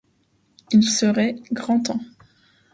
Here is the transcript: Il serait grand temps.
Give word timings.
Il 0.71 0.81
serait 0.81 1.35
grand 1.51 1.79
temps. 1.79 1.99